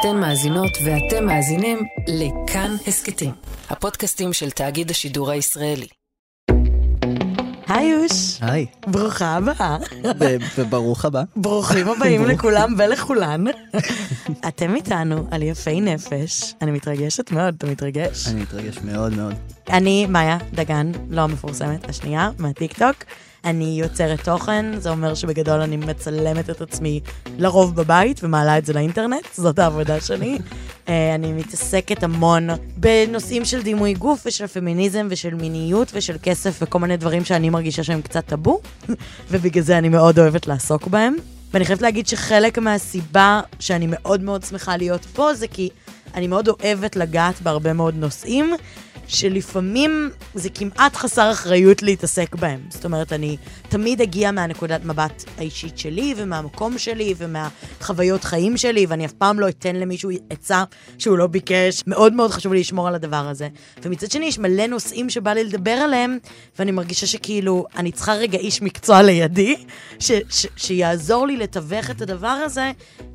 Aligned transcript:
אתן 0.00 0.16
מאזינות 0.16 0.78
ואתם 0.84 1.26
מאזינים 1.26 1.78
לכאן 2.08 2.76
הסכתים, 2.86 3.30
הפודקאסטים 3.70 4.32
של 4.32 4.50
תאגיד 4.50 4.90
השידור 4.90 5.30
הישראלי. 5.30 5.86
היי 7.68 7.88
יוש, 7.88 8.38
היי, 8.40 8.66
ברוכה 8.86 9.36
הבאה. 9.36 9.76
וברוך 10.58 11.04
הבא. 11.04 11.22
ברוכים 11.36 11.88
הבאים 11.88 12.24
לכולם 12.24 12.74
ולכולן. 12.78 13.44
אתם 14.48 14.74
איתנו 14.74 15.26
על 15.30 15.42
יפי 15.42 15.80
נפש. 15.80 16.54
אני 16.62 16.70
מתרגשת 16.70 17.30
מאוד, 17.30 17.54
אתה 17.58 17.66
מתרגש? 17.66 18.28
אני 18.28 18.42
מתרגש 18.42 18.78
מאוד 18.84 19.16
מאוד. 19.16 19.34
אני 19.68 20.06
מאיה 20.06 20.38
דגן, 20.52 20.92
לא 21.10 21.20
המפורסמת, 21.20 21.88
השנייה, 21.88 22.30
מהטיקטוק. 22.38 23.04
אני 23.44 23.78
יוצרת 23.80 24.24
תוכן, 24.24 24.80
זה 24.80 24.90
אומר 24.90 25.14
שבגדול 25.14 25.60
אני 25.60 25.76
מצלמת 25.76 26.50
את 26.50 26.60
עצמי 26.60 27.00
לרוב 27.38 27.76
בבית 27.76 28.24
ומעלה 28.24 28.58
את 28.58 28.66
זה 28.66 28.72
לאינטרנט, 28.72 29.26
זאת 29.34 29.58
העבודה 29.58 30.00
שלי. 30.00 30.38
אה, 30.88 31.14
אני 31.14 31.32
מתעסקת 31.32 32.02
המון 32.02 32.48
בנושאים 32.76 33.44
של 33.44 33.62
דימוי 33.62 33.94
גוף 33.94 34.22
ושל 34.26 34.46
פמיניזם 34.46 35.06
ושל 35.10 35.34
מיניות 35.34 35.90
ושל 35.94 36.16
כסף 36.22 36.58
וכל 36.62 36.78
מיני 36.78 36.96
דברים 36.96 37.24
שאני 37.24 37.50
מרגישה 37.50 37.82
שהם 37.82 38.02
קצת 38.02 38.26
טאבו, 38.26 38.60
ובגלל 39.30 39.62
זה 39.62 39.78
אני 39.78 39.88
מאוד 39.88 40.18
אוהבת 40.18 40.46
לעסוק 40.46 40.86
בהם. 40.86 41.14
ואני 41.54 41.64
חייבת 41.64 41.82
להגיד 41.82 42.06
שחלק 42.06 42.58
מהסיבה 42.58 43.40
שאני 43.60 43.86
מאוד 43.88 44.22
מאוד 44.22 44.42
שמחה 44.42 44.76
להיות 44.76 45.04
פה 45.04 45.34
זה 45.34 45.48
כי 45.48 45.68
אני 46.14 46.26
מאוד 46.26 46.48
אוהבת 46.48 46.96
לגעת 46.96 47.42
בהרבה 47.42 47.72
מאוד 47.72 47.94
נושאים. 47.94 48.54
שלפעמים 49.08 50.10
זה 50.34 50.48
כמעט 50.50 50.96
חסר 50.96 51.32
אחריות 51.32 51.82
להתעסק 51.82 52.34
בהם. 52.34 52.60
זאת 52.70 52.84
אומרת, 52.84 53.12
אני 53.12 53.36
תמיד 53.68 54.00
אגיע 54.00 54.30
מהנקודת 54.30 54.84
מבט 54.84 55.24
האישית 55.38 55.78
שלי, 55.78 56.14
ומהמקום 56.16 56.78
שלי, 56.78 57.14
ומהחוויות 57.18 58.24
חיים 58.24 58.56
שלי, 58.56 58.86
ואני 58.88 59.04
אף 59.06 59.12
פעם 59.12 59.40
לא 59.40 59.48
אתן 59.48 59.76
למישהו 59.76 60.10
עצה 60.30 60.64
שהוא 60.98 61.18
לא 61.18 61.26
ביקש. 61.26 61.82
מאוד 61.86 62.12
מאוד 62.12 62.30
חשוב 62.30 62.52
לי 62.52 62.60
לשמור 62.60 62.88
על 62.88 62.94
הדבר 62.94 63.28
הזה. 63.28 63.48
ומצד 63.82 64.10
שני, 64.10 64.26
יש 64.26 64.38
מלא 64.38 64.66
נושאים 64.66 65.10
שבא 65.10 65.32
לי 65.32 65.44
לדבר 65.44 65.70
עליהם, 65.70 66.18
ואני 66.58 66.70
מרגישה 66.70 67.06
שכאילו, 67.06 67.66
אני 67.76 67.92
צריכה 67.92 68.14
רגע 68.14 68.38
איש 68.38 68.62
מקצוע 68.62 69.02
לידי, 69.02 69.56
ש- 69.98 70.12
ש- 70.30 70.46
שיעזור 70.56 71.26
לי 71.26 71.36
לתווך 71.36 71.90
את 71.90 72.02
הדבר 72.02 72.28
הזה, 72.28 72.70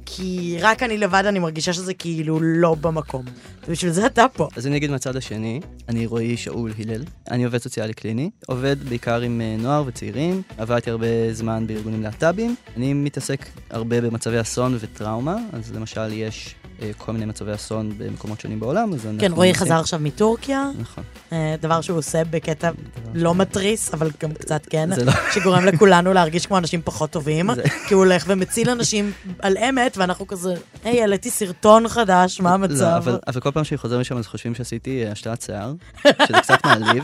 כי 0.06 0.58
רק 0.62 0.84
אני 0.84 0.98
לבד, 0.98 1.23
אני 1.26 1.40
מרגישה 1.40 1.73
שזה 1.73 1.94
כאילו 1.94 2.40
לא 2.42 2.76
במקום. 2.76 3.26
ובשביל 3.68 3.92
זה 3.92 4.06
אתה 4.06 4.26
פה. 4.34 4.48
אז 4.56 4.68
אני 4.68 4.78
אגיד 4.78 4.92
מהצד 4.92 5.16
השני, 5.16 5.62
אני 5.90 6.06
רועי 6.06 6.38
שאול 6.38 6.72
הלל, 6.80 7.04
אני 7.32 7.44
עובד 7.44 7.58
סוציאלי 7.58 7.94
קליני, 7.94 8.30
עובד 8.48 8.84
בעיקר 8.90 9.22
עם 9.22 9.42
אה, 9.42 9.56
נוער 9.59 9.84
וצעירים, 9.88 10.42
עבדתי 10.58 10.90
הרבה 10.90 11.34
זמן 11.34 11.68
בארגונים 11.68 12.04
להט"בים, 12.04 12.56
אני 12.78 12.94
מתעסק 12.94 13.46
הרבה 13.70 14.02
במצבי 14.02 14.42
אסון 14.42 14.78
וטראומה, 14.80 15.36
אז 15.54 15.72
למשל 15.76 16.14
יש 16.14 16.56
כל 16.97 17.11
מיני 17.11 17.25
מצבי 17.25 17.53
אסון 17.53 17.91
במקומות 17.97 18.39
שונים 18.39 18.59
בעולם, 18.59 18.93
אז 18.93 19.05
אנחנו... 19.05 19.19
כן, 19.19 19.31
רועי 19.31 19.53
חזר 19.53 19.79
עכשיו 19.79 19.99
מטורקיה, 19.99 20.69
נכון. 20.79 21.03
אה, 21.31 21.55
דבר 21.61 21.81
שהוא 21.81 21.97
עושה 21.97 22.23
בקטע 22.23 22.71
לא 23.13 23.35
מתריס, 23.35 23.93
אבל 23.93 24.11
גם 24.21 24.33
קצת 24.33 24.66
כן, 24.69 24.89
לא- 25.05 25.13
שגורם 25.33 25.66
לכולנו 25.66 26.13
להרגיש 26.13 26.45
כמו 26.45 26.57
אנשים 26.57 26.81
פחות 26.83 27.09
טובים, 27.11 27.49
כי 27.88 27.94
הוא 27.94 28.03
הולך 28.03 28.23
ומציל 28.27 28.69
אנשים 28.69 29.11
על 29.39 29.57
אמת, 29.57 29.97
ואנחנו 29.97 30.27
כזה, 30.27 30.53
היי, 30.83 31.01
העליתי 31.01 31.29
סרטון 31.29 31.88
חדש, 31.88 32.41
מה 32.41 32.49
לא, 32.49 32.55
המצב? 32.55 32.83
אבל, 32.83 33.19
אבל 33.27 33.41
כל 33.41 33.51
פעם 33.51 33.63
שאני 33.63 33.77
חוזר 33.77 33.99
משם 33.99 34.17
אז 34.17 34.27
חושבים 34.27 34.55
שעשיתי 34.55 35.05
אה, 35.05 35.11
השתלת 35.11 35.41
שיער, 35.41 35.73
שזה 36.03 36.41
קצת 36.41 36.66
מעליב. 36.66 37.03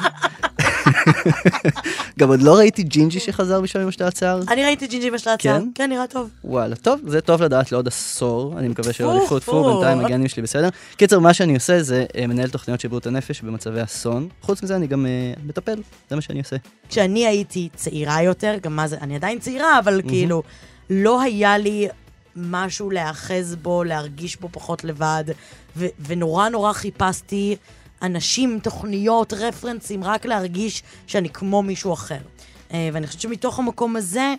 גם 2.19 2.29
עוד 2.29 2.41
לא 2.41 2.57
ראיתי 2.57 2.83
ג'ינג'י 2.83 3.19
שחזר 3.19 3.61
משם 3.61 3.79
עם 3.79 3.87
השתלת 3.87 4.17
שיער. 4.17 4.41
אני 4.47 4.63
ראיתי 4.63 4.87
ג'ינג'י 4.87 5.11
בשלט 5.11 5.39
כן? 5.39 5.49
שיער, 5.49 5.61
כן, 5.75 5.89
נראה 5.89 6.07
טוב. 6.07 6.29
וואלה, 6.43 6.75
טוב, 6.75 6.99
זה 7.07 7.21
טוב 7.21 7.41
לדעת 7.41 7.71
לעוד 7.71 7.87
עשור, 7.87 8.53
אני 8.57 8.67
מקווה 8.67 8.93
שלא 8.93 9.21
טפו, 9.25 9.39
טפו 9.39 9.73
בינתיים 9.73 9.99
הגנים 9.99 10.27
שלי 10.27 10.43
בסדר. 10.43 10.69
קיצר, 10.97 11.19
מה 11.19 11.33
שאני 11.33 11.53
עושה 11.53 11.83
זה 11.83 12.05
אה, 12.17 12.27
מנהל 12.27 12.49
תוכניות 12.49 12.79
של 12.79 12.87
בריאות 12.87 13.07
הנפש 13.07 13.41
במצבי 13.41 13.83
אסון. 13.83 14.27
חוץ 14.41 14.63
מזה 14.63 14.75
אני 14.75 14.87
גם 14.87 15.05
אה, 15.05 15.33
מטפל, 15.45 15.81
זה 16.09 16.15
מה 16.15 16.21
שאני 16.21 16.39
עושה. 16.39 16.55
כשאני 16.89 17.27
הייתי 17.27 17.69
צעירה 17.75 18.21
יותר, 18.21 18.55
גם 18.61 18.75
מה 18.75 18.87
זה, 18.87 18.97
אני 19.01 19.15
עדיין 19.15 19.39
צעירה, 19.39 19.79
אבל 19.79 20.01
כאילו, 20.07 20.43
לא 20.89 21.21
היה 21.21 21.57
לי 21.57 21.87
משהו 22.35 22.91
להיאחז 22.91 23.55
בו, 23.55 23.83
להרגיש 23.83 24.37
בו 24.39 24.49
פחות 24.51 24.83
לבד, 24.83 25.23
ונורא 26.05 26.49
נורא 26.49 26.73
חיפשתי 26.73 27.55
אנשים, 28.01 28.59
תוכניות, 28.63 29.33
רפרנסים, 29.33 30.03
רק 30.03 30.25
להרגיש 30.25 30.83
שאני 31.07 31.29
כמו 31.29 31.63
מישהו 31.63 31.93
אחר. 31.93 32.19
אה, 32.73 32.89
ואני 32.93 33.07
חושבת 33.07 33.21
שמתוך 33.21 33.59
המקום 33.59 33.95
הזה, 33.95 34.33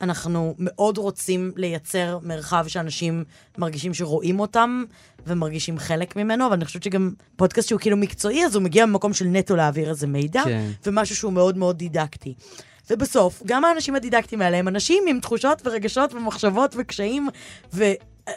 אנחנו 0.00 0.54
מאוד 0.58 0.98
רוצים 0.98 1.52
לייצר 1.56 2.18
מרחב 2.22 2.64
שאנשים 2.68 3.24
מרגישים 3.58 3.94
שרואים 3.94 4.40
אותם 4.40 4.84
ומרגישים 5.26 5.78
חלק 5.78 6.16
ממנו, 6.16 6.46
אבל 6.46 6.54
אני 6.54 6.64
חושבת 6.64 6.82
שגם 6.82 7.10
פודקאסט 7.36 7.68
שהוא 7.68 7.80
כאילו 7.80 7.96
מקצועי, 7.96 8.44
אז 8.44 8.54
הוא 8.54 8.62
מגיע 8.62 8.86
ממקום 8.86 9.12
של 9.12 9.24
נטו 9.24 9.56
להעביר 9.56 9.90
איזה 9.90 10.06
מידע, 10.06 10.42
כן. 10.44 10.70
ומשהו 10.86 11.16
שהוא 11.16 11.32
מאוד 11.32 11.56
מאוד 11.56 11.78
דידקטי. 11.78 12.34
ובסוף, 12.90 13.42
גם 13.46 13.64
האנשים 13.64 13.94
הדידקטיים 13.94 14.42
האלה 14.42 14.56
הם 14.56 14.68
אנשים 14.68 15.04
עם 15.08 15.20
תחושות 15.20 15.62
ורגשות 15.66 16.14
ומחשבות 16.14 16.74
וקשיים, 16.78 17.28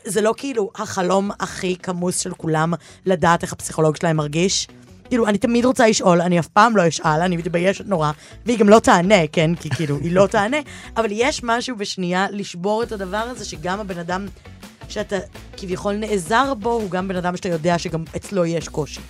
וזה 0.07 0.21
לא 0.21 0.33
כאילו 0.38 0.71
החלום 0.75 1.31
הכי 1.39 1.75
כמוס 1.75 2.19
של 2.19 2.33
כולם 2.33 2.73
לדעת 3.05 3.44
איך 3.44 3.53
הפסיכולוג 3.53 3.95
שלהם 3.95 4.17
מרגיש. 4.17 4.67
כאילו, 5.09 5.27
אני 5.27 5.38
תמיד 5.38 5.66
רוצה 5.66 5.88
לשאול, 5.88 6.21
אני 6.21 6.39
אף 6.39 6.47
פעם 6.47 6.77
לא 6.77 6.88
אשאל, 6.88 7.21
אני 7.21 7.38
מתביישת 7.38 7.85
נורא, 7.85 8.11
והיא 8.45 8.59
גם 8.59 8.69
לא 8.69 8.79
תענה, 8.79 9.27
כן? 9.31 9.55
כי 9.55 9.69
כאילו, 9.69 9.97
היא 9.97 10.11
לא 10.11 10.27
תענה, 10.27 10.57
אבל 10.97 11.07
יש 11.11 11.41
משהו 11.44 11.77
בשנייה 11.77 12.27
לשבור 12.31 12.83
את 12.83 12.91
הדבר 12.91 13.17
הזה, 13.17 13.45
שגם 13.45 13.79
הבן 13.79 13.97
אדם 13.97 14.25
שאתה 14.89 15.16
כביכול 15.57 15.95
נעזר 15.95 16.53
בו, 16.53 16.71
הוא 16.71 16.89
גם 16.89 17.07
בן 17.07 17.15
אדם 17.15 17.38
שאתה 17.38 17.50
יודע 17.50 17.79
שגם 17.79 18.03
אצלו 18.15 18.45
יש 18.45 18.67
קושי. 18.67 19.01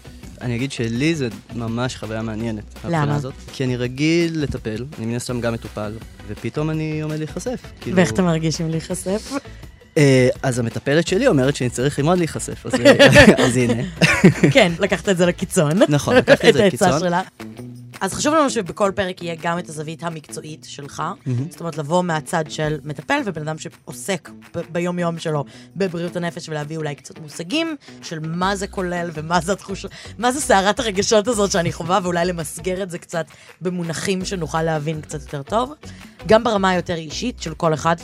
אני 0.42 0.56
אגיד 0.56 0.72
שלי 0.72 1.16
זה 1.16 1.30
ממש 1.56 1.96
חוויה 1.96 2.22
מעניינת. 2.22 2.64
למה? 2.86 3.16
הזאת. 3.16 3.34
כי 3.54 3.64
אני 3.64 3.78
רגיל 3.78 4.42
לטפל, 4.42 4.86
אני 4.98 5.06
מן 5.06 5.16
הסתם 5.16 5.42
גם 5.42 5.54
מטופל, 5.54 5.94
ופתאום 6.28 6.70
אני 6.70 7.02
עומד 7.02 7.18
להיחשף. 7.18 7.62
כאילו- 7.82 7.98
ואיך 7.98 8.12
אתה 8.12 8.22
מרגיש 8.22 8.62
עם 8.62 8.70
להיחשף? 8.70 9.34
אה, 9.98 10.30
אז 10.44 10.60
המטפלת 10.60 11.08
שלי 11.08 11.28
אומרת 11.28 11.56
שאני 11.56 11.70
צריך 11.70 12.00
ללמוד 12.00 12.18
להיחשף, 12.18 12.66
אז 12.66 12.74
אה, 12.76 13.08
אז 13.46 13.58
הנה. 13.58 13.84
כן, 14.52 14.72
לקחת 14.80 15.10
את 15.10 15.18
זה 15.18 15.26
לקיצון. 15.26 15.72
נכון, 15.90 16.16
לקחתי 16.16 16.50
את 16.50 16.54
זה 16.54 16.64
העצה 16.64 16.86
לקיצון. 16.88 17.00
שלה. 17.00 17.22
אז 18.02 18.14
חשוב 18.14 18.34
לנו 18.34 18.50
שבכל 18.50 18.92
פרק 18.96 19.22
יהיה 19.22 19.36
גם 19.42 19.60
את 19.60 19.70
הזווית 19.70 20.04
המקצועית 20.04 20.66
שלך. 20.70 21.04
זאת 21.50 21.60
אומרת, 21.60 21.78
לבוא 21.78 22.04
מהצד 22.04 22.44
של 22.50 22.78
מטפל 22.84 23.22
ובן 23.26 23.42
אדם 23.42 23.56
שעוסק 23.58 24.30
ב- 24.56 24.62
ביום-יום 24.72 25.20
שלו 25.20 25.46
בבריאות 25.76 26.16
הנפש 26.16 26.50
ולהביא 26.50 26.78
אולי 26.78 26.96
קצת 26.96 27.20
מושגים 27.20 27.76
של 28.02 28.20
מה 28.20 28.56
זה 28.56 28.68
כולל 28.68 29.10
ומה 29.14 29.40
זה 29.42 29.52
התחושה, 29.54 29.88
מה 30.18 30.32
זה 30.32 30.42
סערת 30.42 30.80
הרגשות 30.80 31.28
הזאת 31.28 31.52
שאני 31.52 31.72
חווה, 31.72 32.00
ואולי 32.04 32.26
למסגר 32.26 32.84
את 32.84 32.90
זה 32.92 32.98
קצת 32.98 33.26
במונחים 33.62 34.26
שנוכל 34.26 34.62
להבין 34.62 35.02
קצת 35.02 35.22
יותר 35.22 35.44
טוב. 35.44 35.74
גם 36.28 36.44
ברמה 36.44 36.70
היותר 36.70 36.96
אישית 36.96 37.42
של 37.42 37.54
כל 37.54 37.74
אחד 37.74 37.96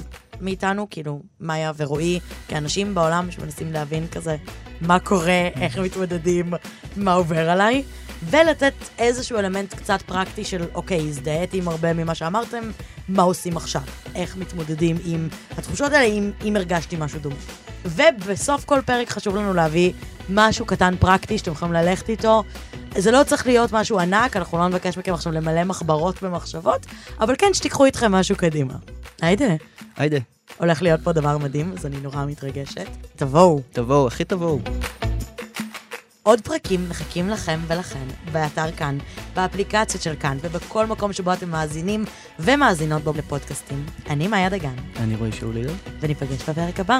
מאיתנו, 0.42 0.88
כאילו, 0.90 1.22
מאיה 1.40 1.72
ורועי, 1.78 2.20
כאנשים 2.48 2.96
בעולם 2.96 3.32
שמנסים 3.32 3.74
להבין 3.74 4.08
כזה 4.08 4.36
מה 4.82 5.00
קורה, 5.00 5.48
איך 5.62 5.78
מתמודדים, 5.78 6.54
מה 6.98 7.14
עובר 7.14 7.50
עליי, 7.50 7.84
ולתת 8.24 8.74
איזשהו 8.98 9.38
אלמנט 9.38 9.74
קצת 9.74 10.02
פרקטי 10.02 10.46
של, 10.46 10.66
אוקיי, 10.74 11.00
הזדהיתי 11.00 11.58
עם 11.58 11.68
הרבה 11.68 11.94
ממה 11.94 12.16
שאמרתם, 12.16 12.72
מה 13.10 13.24
עושים 13.24 13.58
עכשיו? 13.58 13.82
איך 14.16 14.38
מתמודדים 14.38 14.98
עם 15.06 15.28
התחושות 15.58 15.92
האלה, 15.92 16.06
אם, 16.06 16.32
אם 16.46 16.56
הרגשתי 16.56 16.96
משהו 17.00 17.20
דומה. 17.20 17.36
ובסוף 17.86 18.66
כל 18.66 18.82
פרק 18.86 19.10
חשוב 19.10 19.36
לנו 19.36 19.54
להביא 19.54 19.94
משהו 20.30 20.66
קטן 20.66 20.96
פרקטי 21.00 21.38
שאתם 21.38 21.52
יכולים 21.52 21.74
ללכת 21.74 22.10
איתו. 22.10 22.44
זה 22.98 23.12
לא 23.12 23.24
צריך 23.24 23.48
להיות 23.48 23.72
משהו 23.72 24.00
ענק, 24.00 24.38
אנחנו 24.38 24.58
לא 24.58 24.68
נבקש 24.68 24.98
מכם 24.98 25.14
עכשיו 25.14 25.34
למלא 25.34 25.64
מחברות 25.64 26.24
במחשבות, 26.24 26.86
אבל 27.20 27.36
כן 27.38 27.54
שתיקחו 27.54 27.86
איתכם 27.86 28.12
משהו 28.12 28.36
קדימה. 28.36 28.74
היידה, 29.22 29.46
היידה, 29.98 30.18
הולך 30.58 30.82
להיות 30.82 31.02
פה 31.04 31.12
דבר 31.14 31.38
מדהים, 31.38 31.74
אז 31.78 31.86
אני 31.86 31.98
נורא 31.98 32.26
מתרגשת. 32.26 32.88
תבואו. 33.16 33.62
תבואו, 33.72 34.08
הכי 34.08 34.24
תבואו. 34.24 34.60
עוד 36.24 36.42
פרקים 36.42 36.90
מחכים 36.90 37.30
לכם 37.30 37.60
ולכן 37.68 38.06
באתר 38.32 38.72
כאן, 38.72 38.98
באפליקציות 39.36 40.04
של 40.04 40.16
כאן 40.20 40.38
ובכל 40.42 40.86
מקום 40.86 41.14
שבו 41.14 41.34
אתם 41.34 41.50
מאזינים 41.50 42.06
ומאזינות 42.40 43.04
בו 43.04 43.14
לפודקאסטים. 43.18 43.86
אני 44.10 44.28
מאיה 44.28 44.50
דגן, 44.50 44.76
אני 44.98 45.16
רואה 45.16 45.32
שאולי. 45.32 45.62
וניפגש 46.00 46.50
בפרק 46.50 46.80
הבא. 46.80 47.00